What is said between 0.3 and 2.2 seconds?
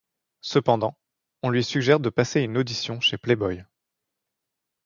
Cependant, on lui suggère de